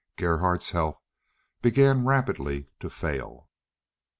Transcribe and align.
Gerhardt's 0.17 0.71
health 0.71 0.99
began 1.61 2.05
rapidly 2.05 2.69
to 2.79 2.89
fail. 2.89 3.51